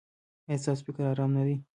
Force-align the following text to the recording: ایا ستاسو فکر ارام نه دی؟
ایا 0.47 0.61
ستاسو 0.63 0.81
فکر 0.87 1.03
ارام 1.11 1.31
نه 1.37 1.43
دی؟ 1.47 1.55